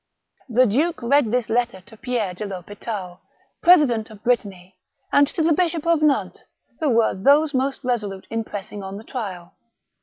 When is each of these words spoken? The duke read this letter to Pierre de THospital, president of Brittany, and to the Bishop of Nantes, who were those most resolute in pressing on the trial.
The 0.49 0.65
duke 0.65 0.99
read 1.03 1.29
this 1.29 1.47
letter 1.47 1.79
to 1.81 1.95
Pierre 1.95 2.33
de 2.33 2.47
THospital, 2.47 3.19
president 3.61 4.09
of 4.09 4.23
Brittany, 4.23 4.75
and 5.11 5.27
to 5.27 5.43
the 5.43 5.53
Bishop 5.53 5.85
of 5.85 6.01
Nantes, 6.01 6.41
who 6.79 6.89
were 6.89 7.13
those 7.13 7.53
most 7.53 7.83
resolute 7.83 8.25
in 8.31 8.43
pressing 8.43 8.81
on 8.81 8.97
the 8.97 9.03
trial. 9.03 9.53